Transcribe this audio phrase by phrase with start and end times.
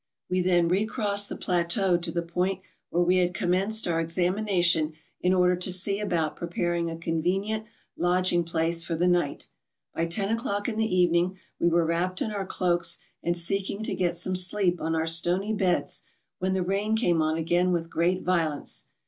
[0.31, 5.31] We then recrossed the plateau to the point where we had commenced our examination in
[5.31, 9.49] order to see about preparing a convenient lodging place for the night.
[9.93, 13.93] By ten o'clock in the evening we were wrapped in our cloaks and seeking to
[13.93, 16.01] get some sleep on our stony beds
[16.39, 18.87] when the rain came on again with great violence.